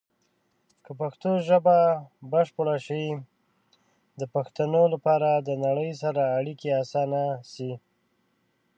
[0.83, 1.77] که پښتو ژبه
[2.31, 3.05] بشپړه شي،
[4.19, 7.71] د پښتنو لپاره د نړۍ سره اړیکې اسانه شي.